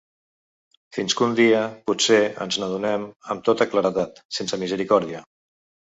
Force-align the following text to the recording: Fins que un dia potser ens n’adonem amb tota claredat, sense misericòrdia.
Fins 0.97 1.15
que 1.19 1.23
un 1.27 1.35
dia 1.41 1.59
potser 1.91 2.19
ens 2.47 2.59
n’adonem 2.65 3.07
amb 3.35 3.47
tota 3.51 3.71
claredat, 3.77 4.27
sense 4.41 4.65
misericòrdia. 4.67 5.27